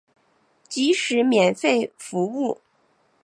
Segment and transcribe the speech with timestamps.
[0.67, 2.61] 即使免费服务